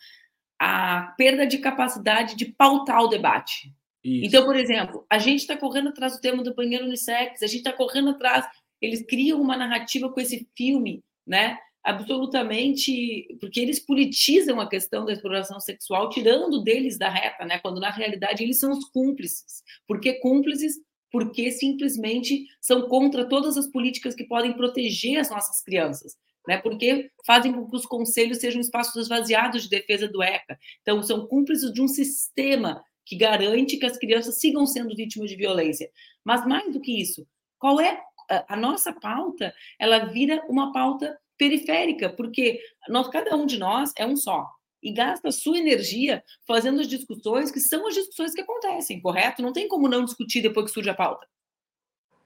[0.60, 3.72] a perda de capacidade de pautar o debate.
[4.04, 4.26] Isso.
[4.26, 7.58] Então, por exemplo, a gente está correndo atrás do tema do banheiro unissex, a gente
[7.58, 8.44] está correndo atrás,
[8.80, 11.58] eles criam uma narrativa com esse filme né?
[11.84, 17.58] absolutamente, porque eles politizam a questão da exploração sexual, tirando deles da reta, né?
[17.58, 19.62] Quando na realidade eles são os cúmplices.
[19.86, 20.76] Por que cúmplices?
[21.12, 26.16] Porque simplesmente são contra todas as políticas que podem proteger as nossas crianças.
[26.48, 30.58] Né, porque fazem com que os conselhos sejam espaços esvaziados de defesa do ECA.
[30.80, 35.36] Então, são cúmplices de um sistema que garante que as crianças sigam sendo vítimas de
[35.36, 35.88] violência.
[36.24, 37.24] Mas mais do que isso,
[37.60, 38.02] qual é
[38.48, 39.54] a nossa pauta?
[39.78, 44.44] Ela vira uma pauta periférica, porque nós, cada um de nós é um só
[44.82, 49.42] e gasta sua energia fazendo as discussões que são as discussões que acontecem, correto?
[49.42, 51.26] Não tem como não discutir depois que surge a pauta.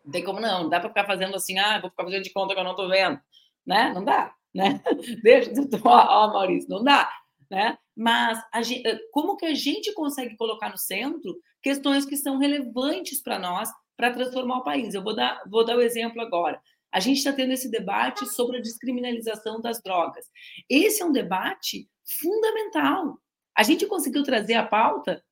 [0.04, 2.32] Não tem como não, não dá para ficar fazendo assim, ah, vou ficar fazendo de
[2.32, 3.20] conta que eu não estou vendo,
[3.66, 3.92] né?
[3.92, 4.80] Não dá, né?
[5.22, 5.50] Deixa,
[5.84, 7.10] ó, ó, Maurício, não dá,
[7.50, 7.76] né?
[7.94, 13.22] Mas gente, eh, como que a gente consegue colocar no centro questões que são relevantes
[13.22, 14.94] para nós para transformar o país?
[14.94, 16.60] Eu vou dar, vou dar o exemplo agora.
[16.92, 20.24] A gente está tendo esse debate sobre a descriminalização das drogas.
[20.68, 21.88] Esse é um debate
[22.20, 23.18] fundamental.
[23.56, 25.22] A gente conseguiu trazer a pauta.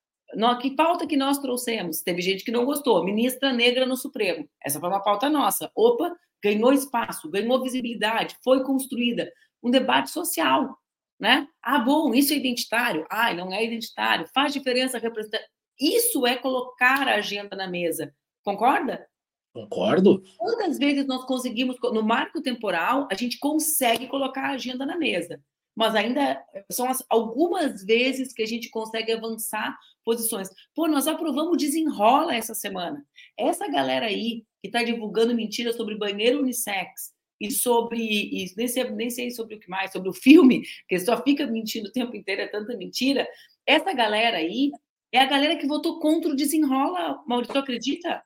[0.61, 2.01] Que pauta que nós trouxemos?
[2.01, 3.03] Teve gente que não gostou.
[3.03, 4.47] Ministra negra no Supremo.
[4.63, 5.71] Essa foi uma pauta nossa.
[5.75, 9.31] Opa, ganhou espaço, ganhou visibilidade, foi construída.
[9.63, 10.77] Um debate social
[11.19, 11.47] né?
[11.61, 13.05] Ah, bom, isso é identitário.
[13.09, 14.27] Ah, não é identitário.
[14.33, 15.41] Faz diferença representar.
[15.79, 18.13] Isso é colocar a agenda na mesa.
[18.43, 19.07] Concorda?
[19.55, 20.21] Concordo.
[20.37, 25.41] Quantas vezes nós conseguimos, no marco temporal, a gente consegue colocar a agenda na mesa,
[25.73, 30.49] mas ainda são as, algumas vezes que a gente consegue avançar posições.
[30.75, 33.01] Pô, nós aprovamos Desenrola essa semana.
[33.39, 38.89] Essa galera aí que está divulgando mentiras sobre banheiro unissex, e sobre e nem, sei,
[38.91, 42.15] nem sei sobre o que mais, sobre o filme, que só fica mentindo o tempo
[42.15, 43.25] inteiro, é tanta mentira.
[43.65, 44.71] Essa galera aí
[45.13, 48.21] é a galera que votou contra o desenrola, Maurício, acredita?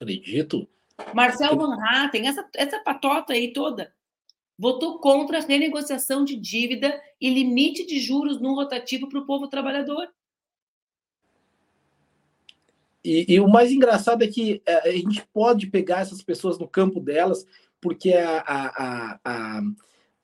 [0.00, 0.68] Acredito.
[1.14, 3.92] Marcel Van Hatten, essa, essa patota aí toda,
[4.58, 9.48] votou contra a renegociação de dívida e limite de juros no rotativo para o povo
[9.48, 10.08] trabalhador.
[13.04, 16.66] E, e, o mais engraçado é que é, a gente pode pegar essas pessoas no
[16.66, 17.46] campo delas
[17.80, 19.62] porque a, a, a,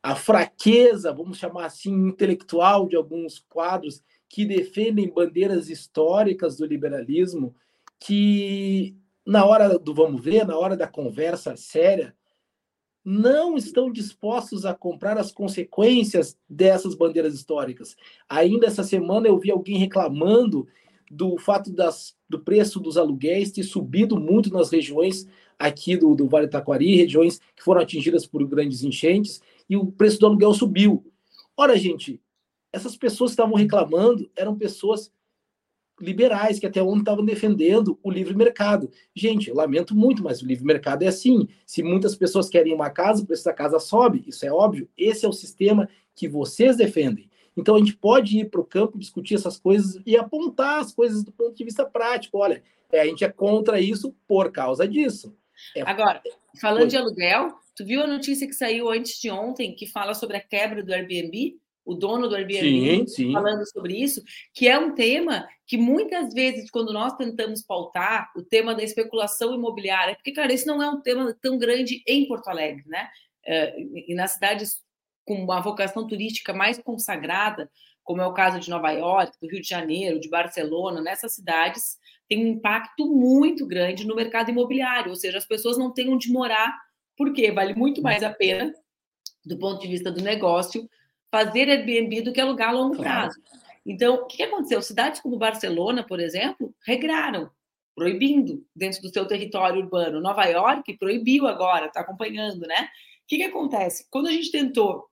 [0.02, 7.54] a, fraqueza, vamos chamar assim, intelectual de alguns quadros que defendem bandeiras históricas do liberalismo,
[8.00, 12.14] que na hora do vamos ver, na hora da conversa séria,
[13.04, 17.96] não estão dispostos a comprar as consequências dessas bandeiras históricas.
[18.28, 20.68] Ainda essa semana eu vi alguém reclamando
[21.11, 25.26] do fato das, do preço dos aluguéis ter subido muito nas regiões
[25.58, 30.18] aqui do, do Vale Taquari, regiões que foram atingidas por grandes enchentes, e o preço
[30.18, 31.04] do aluguel subiu.
[31.56, 32.20] Ora, gente,
[32.72, 35.12] essas pessoas que estavam reclamando eram pessoas
[36.02, 38.90] liberais, que até ontem estavam defendendo o livre mercado.
[39.14, 41.48] Gente, eu lamento muito, mas o livre mercado é assim.
[41.64, 44.88] Se muitas pessoas querem uma casa, o preço da casa sobe, isso é óbvio.
[44.96, 47.30] Esse é o sistema que vocês defendem.
[47.56, 51.22] Então a gente pode ir para o campo, discutir essas coisas e apontar as coisas
[51.22, 52.38] do ponto de vista prático.
[52.38, 55.36] Olha, é, a gente é contra isso por causa disso.
[55.76, 56.20] É, Agora,
[56.60, 60.36] falando de aluguel, tu viu a notícia que saiu antes de ontem que fala sobre
[60.36, 61.58] a quebra do Airbnb?
[61.84, 63.32] O dono do Airbnb sim, sim.
[63.32, 64.22] falando sobre isso,
[64.54, 69.54] que é um tema que muitas vezes, quando nós tentamos pautar o tema da especulação
[69.54, 73.08] imobiliária, porque, cara, esse não é um tema tão grande em Porto Alegre, né?
[73.44, 74.80] É, e nas cidades
[75.24, 77.70] com uma vocação turística mais consagrada,
[78.04, 81.96] como é o caso de Nova York, do Rio de Janeiro, de Barcelona, nessas cidades,
[82.28, 86.30] tem um impacto muito grande no mercado imobiliário, ou seja, as pessoas não têm onde
[86.30, 86.76] morar,
[87.16, 88.72] porque vale muito mais a pena,
[89.44, 90.88] do ponto de vista do negócio,
[91.32, 93.40] fazer Airbnb do que alugar a longo prazo.
[93.86, 94.82] Então, o que aconteceu?
[94.82, 97.50] Cidades como Barcelona, por exemplo, regraram,
[97.96, 100.20] proibindo dentro do seu território urbano.
[100.20, 102.84] Nova York proibiu agora, está acompanhando, né?
[103.24, 104.06] O que, que acontece?
[104.10, 105.06] Quando a gente tentou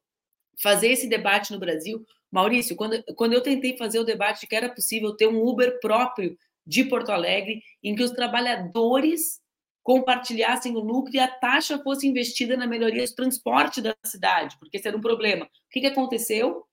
[0.62, 4.54] fazer esse debate no Brasil, Maurício, quando, quando eu tentei fazer o debate de que
[4.54, 9.39] era possível ter um Uber próprio de Porto Alegre, em que os trabalhadores
[9.82, 14.76] compartilhassem o lucro e a taxa fosse investida na melhoria do transporte da cidade, porque
[14.76, 15.46] esse era um problema.
[15.46, 16.64] O que, que aconteceu?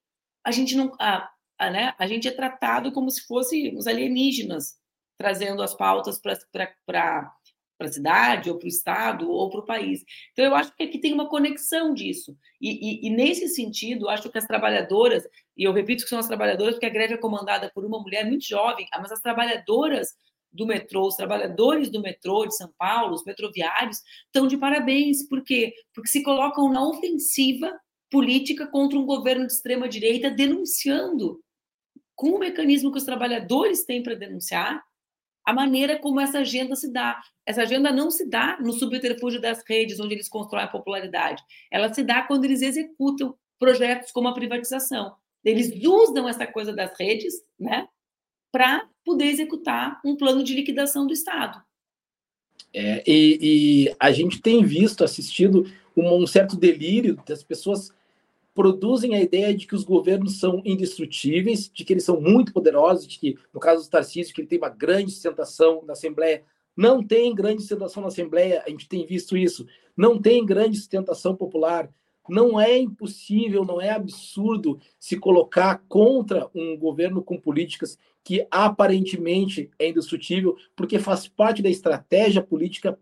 [0.45, 4.75] A gente não, a, a, né, a gente é tratado como se fosse os alienígenas
[5.17, 6.37] trazendo as pautas para
[7.77, 10.03] para a cidade, ou para o estado, ou para o país.
[10.31, 12.35] Então, eu acho que aqui tem uma conexão disso.
[12.59, 15.23] E, e, e, nesse sentido, acho que as trabalhadoras,
[15.55, 18.25] e eu repito que são as trabalhadoras, porque a greve é comandada por uma mulher
[18.25, 20.15] muito jovem, mas as trabalhadoras
[20.57, 25.27] do metrô, os trabalhadores do metrô de São Paulo, os metroviários, estão de parabéns.
[25.29, 25.73] Por quê?
[25.93, 27.71] Porque se colocam na ofensiva
[28.09, 31.39] política contra um governo de extrema-direita, denunciando
[32.15, 34.83] com o mecanismo que os trabalhadores têm para denunciar
[35.45, 37.21] a maneira como essa agenda se dá.
[37.45, 41.41] Essa agenda não se dá no subterfúgio das redes, onde eles constroem a popularidade.
[41.71, 45.15] Ela se dá quando eles executam projetos como a privatização.
[45.45, 47.87] Eles usam essa coisa das redes, né,
[48.51, 51.63] para poder executar um plano de liquidação do Estado.
[52.73, 55.65] É, e, e, a gente tem visto, assistido
[55.95, 57.89] um, um, certo delírio das pessoas
[58.53, 63.07] produzem a ideia de que os governos são indestrutíveis, de que eles são muito poderosos,
[63.07, 66.43] de que, no caso do Tarcísio, que ele tem uma grande sustentação na Assembleia.
[66.75, 69.65] Não tem grande sustentação na Assembleia, a gente tem visto isso.
[69.95, 71.89] Não tem grande sustentação popular.
[72.27, 79.71] Não é impossível, não é absurdo se colocar contra um governo com políticas que aparentemente
[79.79, 82.99] é indestrutível, porque faz parte da estratégia política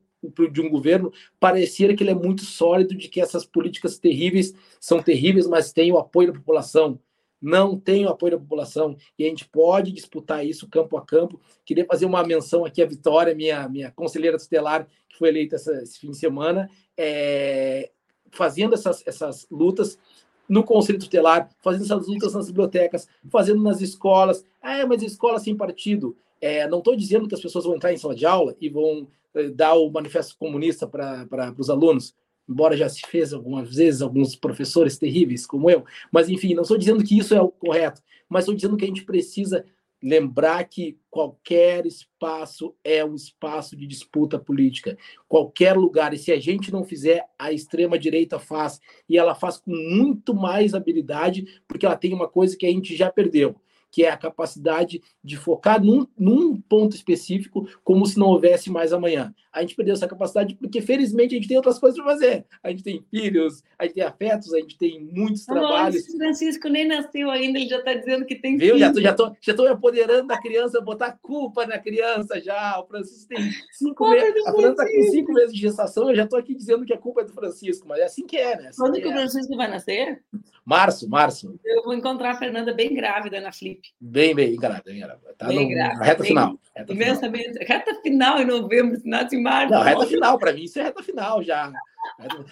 [0.51, 5.01] de um governo parecer que ele é muito sólido, de que essas políticas terríveis são
[5.01, 6.99] terríveis, mas têm o apoio da população.
[7.41, 11.41] Não tem o apoio da população e a gente pode disputar isso campo a campo.
[11.65, 15.73] Queria fazer uma menção aqui à Vitória, minha, minha conselheira tutelar, que foi eleita essa,
[15.81, 16.69] esse fim de semana.
[16.95, 17.89] É,
[18.29, 19.97] fazendo essas, essas lutas
[20.47, 24.45] no conselho tutelar, fazendo essas lutas nas bibliotecas, fazendo nas escolas.
[24.61, 26.15] Ah, é, mas escola sem partido.
[26.41, 29.07] É, não estou dizendo que as pessoas vão entrar em sala de aula e vão
[29.33, 32.13] eh, dar o manifesto comunista para os alunos,
[32.47, 35.83] embora já se fez algumas vezes alguns professores terríveis como eu.
[36.11, 38.87] Mas, enfim, não estou dizendo que isso é o correto, mas estou dizendo que a
[38.87, 39.65] gente precisa
[40.05, 44.95] lembrar que qualquer espaço é um espaço de disputa política.
[45.27, 46.13] Qualquer lugar.
[46.13, 48.79] E se a gente não fizer, a extrema-direita faz.
[49.09, 52.95] E ela faz com muito mais habilidade, porque ela tem uma coisa que a gente
[52.95, 53.55] já perdeu
[53.95, 58.91] que é a capacidade de focar num, num, ponto específico, como se não houvesse mais
[58.91, 59.33] amanhã.
[59.53, 62.45] A gente perdeu essa capacidade porque, felizmente, a gente tem outras coisas para fazer.
[62.61, 66.05] A gente tem filhos, a gente tem afetos, a gente tem muitos não, trabalhos.
[66.09, 68.75] O Francisco nem nasceu ainda, ele já está dizendo que tem Viu?
[68.75, 68.81] filhos.
[68.81, 72.77] Já estou já tô, já tô me apoderando da criança, botar culpa na criança já.
[72.81, 74.45] O Francisco tem cinco meses.
[74.45, 77.21] A está com cinco meses de gestação, eu já estou aqui dizendo que a culpa
[77.21, 78.67] é do Francisco, mas é assim que é, né?
[78.67, 79.11] Assim Quando que, que é.
[79.11, 80.21] o Francisco vai nascer?
[80.65, 81.59] Março, março.
[81.63, 83.87] Eu vou encontrar a Fernanda bem grávida na Flip.
[84.01, 85.35] Bem, bem encarada, bem encarada.
[85.37, 86.59] Tá bem no, grávida, reta bem, final.
[86.75, 87.51] Reta imensamente.
[87.51, 87.67] Final.
[87.67, 89.73] Reta final em novembro, final de março.
[89.73, 91.71] Não, reta final, para mim isso é reta final já.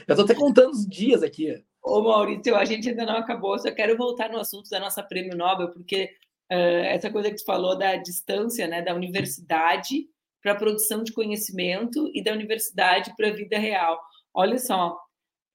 [0.08, 1.60] Eu estou até contando os dias aqui.
[1.82, 5.36] Ô, Maurício, a gente ainda não acabou, só quero voltar no assunto da nossa prêmio
[5.36, 6.12] Nobel, porque
[6.52, 10.08] uh, essa coisa que tu falou da distância né, da universidade
[10.41, 13.99] para a produção de conhecimento e da universidade para a vida real.
[14.34, 14.99] Olha só,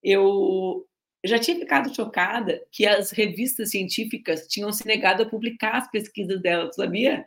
[0.02, 0.87] eu
[1.22, 5.90] eu já tinha ficado chocada que as revistas científicas tinham se negado a publicar as
[5.90, 7.26] pesquisas delas, sabia?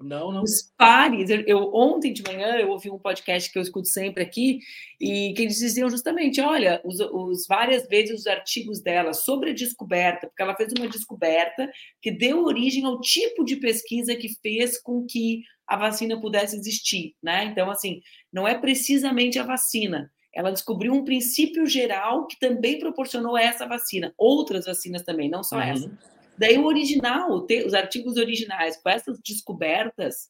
[0.00, 0.42] Não, não.
[0.42, 1.28] Os pares.
[1.28, 4.60] Eu, eu, ontem de manhã eu ouvi um podcast que eu escuto sempre aqui
[5.00, 9.54] e que eles diziam justamente, olha, os, os várias vezes os artigos dela sobre a
[9.54, 11.68] descoberta, porque ela fez uma descoberta
[12.00, 17.16] que deu origem ao tipo de pesquisa que fez com que a vacina pudesse existir,
[17.20, 17.44] né?
[17.44, 18.00] Então assim,
[18.32, 24.12] não é precisamente a vacina, ela descobriu um princípio geral que também proporcionou essa vacina,
[24.16, 25.62] outras vacinas também, não só uhum.
[25.62, 25.98] essa.
[26.36, 30.28] Daí o original, os artigos originais com essas descobertas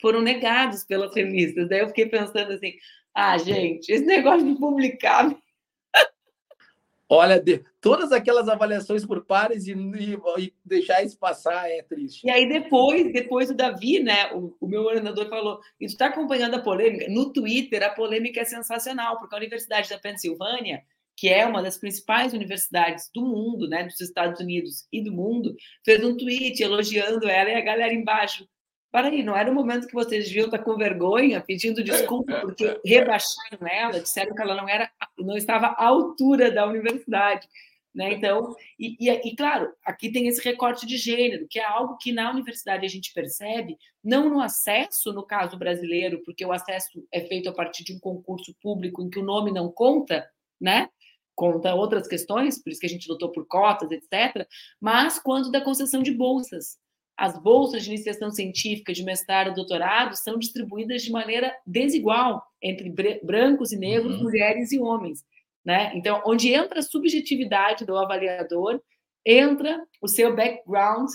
[0.00, 1.68] foram negados pelas revistas.
[1.68, 2.74] Daí eu fiquei pensando assim,
[3.14, 5.34] ah, gente, esse negócio de publicar
[7.14, 12.26] Olha, de, todas aquelas avaliações por pares e, e, e, deixar isso passar é triste.
[12.26, 16.06] E aí depois, depois o Davi, né, o, o meu orientador falou, e tu está
[16.06, 17.10] acompanhando a polêmica?
[17.10, 20.82] No Twitter a polêmica é sensacional, porque a Universidade da Pensilvânia,
[21.14, 25.54] que é uma das principais universidades do mundo, né, dos Estados Unidos e do mundo,
[25.84, 28.48] fez um tweet elogiando ela e a galera embaixo
[28.92, 32.78] para aí, não era o momento que vocês deviam estar com vergonha, pedindo desculpa porque
[32.84, 37.48] rebaixaram ela, disseram que ela não era, não estava à altura da universidade,
[37.94, 38.12] né?
[38.12, 42.12] Então, e, e, e, claro, aqui tem esse recorte de gênero, que é algo que
[42.12, 47.22] na universidade a gente percebe, não no acesso, no caso brasileiro, porque o acesso é
[47.22, 50.28] feito a partir de um concurso público em que o nome não conta,
[50.60, 50.90] né?
[51.34, 54.46] Conta outras questões, por isso que a gente lutou por cotas, etc.
[54.78, 56.76] Mas quando da concessão de bolsas,
[57.22, 62.92] as bolsas de iniciação científica de mestrado e doutorado são distribuídas de maneira desigual entre
[63.22, 64.24] brancos e negros, uhum.
[64.24, 65.24] mulheres e homens.
[65.64, 65.92] Né?
[65.94, 68.82] Então, onde entra a subjetividade do avaliador,
[69.24, 71.08] entra o seu background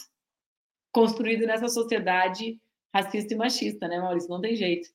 [0.94, 2.58] construído nessa sociedade
[2.96, 4.30] racista e machista, né, Maurício?
[4.30, 4.88] Não tem jeito.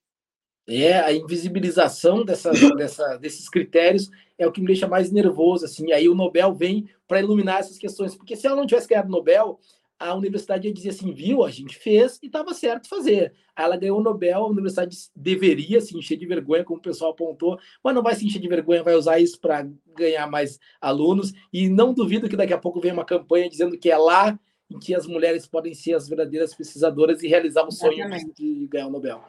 [0.66, 4.08] É, a invisibilização dessa, dessa, desses critérios
[4.38, 5.92] é o que me deixa mais nervoso, assim.
[5.92, 9.12] Aí o Nobel vem para iluminar essas questões, porque se ela não tivesse ganhado o
[9.12, 9.60] Nobel,
[10.08, 13.32] a universidade ia dizer assim, viu, a gente fez e estava certo fazer.
[13.54, 17.12] Aí ela ganhou o Nobel, a universidade deveria se encher de vergonha, como o pessoal
[17.12, 21.32] apontou, mas não vai se encher de vergonha, vai usar isso para ganhar mais alunos.
[21.52, 24.38] E não duvido que daqui a pouco venha uma campanha dizendo que é lá
[24.70, 28.88] em que as mulheres podem ser as verdadeiras pesquisadoras e realizar o sonho de ganhar
[28.88, 29.22] o Nobel.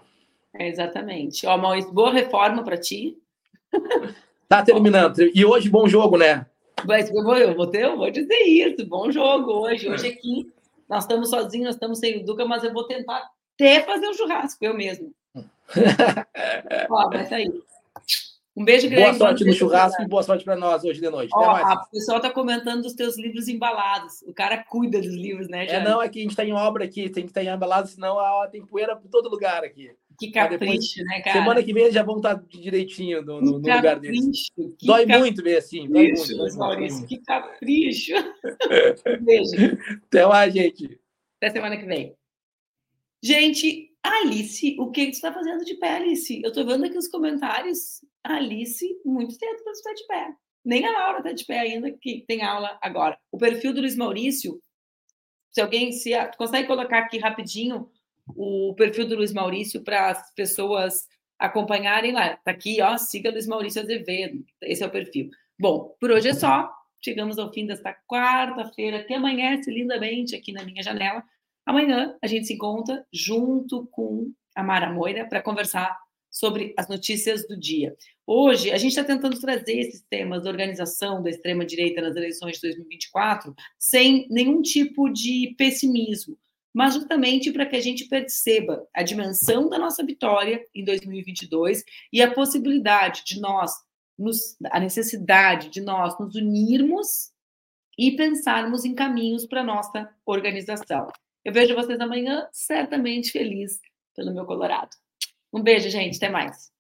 [0.54, 1.46] É, exatamente.
[1.46, 3.18] Ó, Maurício, boa reforma para ti.
[4.46, 5.32] Tá terminando.
[5.34, 6.46] E hoje, bom jogo, né?
[6.86, 8.86] Mas eu vou, eu vou, ter, eu vou dizer isso.
[8.86, 9.90] Bom jogo hoje.
[9.90, 10.52] Hoje aqui,
[10.94, 14.14] nós estamos sozinhos, nós estamos sem o Duca, mas eu vou tentar até fazer um
[14.14, 15.14] churrasco, eu mesmo.
[16.90, 17.52] Ó, vai sair.
[18.56, 19.18] Um beijo grande.
[19.18, 21.32] Boa sorte no churrasco e boa sorte para nós hoje de noite.
[21.34, 24.22] Ó, o pessoal está comentando dos teus livros embalados.
[24.28, 26.86] O cara cuida dos livros, né, É, não, é que a gente está em obra
[26.86, 29.92] aqui, tem que estar tá embalado, senão a, tem poeira por todo lugar aqui.
[30.28, 31.40] Que capricho, depois, né, cara?
[31.40, 34.48] Semana que vem já vão estar direitinho no, no, no lugar deles.
[34.82, 35.20] Dói cap...
[35.20, 35.90] muito ver assim.
[35.90, 37.10] Dói muito, dói Maurício, muito.
[37.10, 38.14] que capricho.
[39.22, 39.78] Beijo.
[40.08, 41.00] Até mais, gente.
[41.38, 42.16] Até semana que vem.
[43.22, 46.42] Gente, Alice, o que você está fazendo de pé, Alice?
[46.42, 48.04] Eu estou vendo aqui os comentários.
[48.24, 50.36] Alice, muito cedo para você estar de pé.
[50.64, 53.18] Nem a Laura está de pé ainda, que tem aula agora.
[53.32, 54.62] O perfil do Luiz Maurício,
[55.52, 57.90] se alguém se consegue colocar aqui rapidinho
[58.28, 61.08] o perfil do Luiz Maurício para as pessoas
[61.38, 62.34] acompanharem lá.
[62.34, 64.44] Está aqui, ó, siga Luiz Maurício Azevedo.
[64.62, 65.30] Esse é o perfil.
[65.60, 66.72] Bom, por hoje é só.
[67.04, 71.22] Chegamos ao fim desta quarta-feira, que amanhece lindamente aqui na minha janela.
[71.66, 75.98] Amanhã a gente se encontra junto com a Mara Moira para conversar
[76.34, 77.96] sobre as notícias do dia.
[78.26, 82.62] Hoje, a gente está tentando trazer esses temas da organização da extrema-direita nas eleições de
[82.62, 86.36] 2024 sem nenhum tipo de pessimismo,
[86.74, 92.22] mas justamente para que a gente perceba a dimensão da nossa vitória em 2022 e
[92.22, 93.72] a possibilidade de nós,
[94.18, 97.32] nos, a necessidade de nós nos unirmos
[97.98, 101.08] e pensarmos em caminhos para a nossa organização.
[101.46, 103.80] Eu vejo vocês amanhã, certamente feliz
[104.16, 104.90] pelo meu Colorado.
[105.54, 106.18] Um beijo, gente.
[106.18, 106.72] Até mais.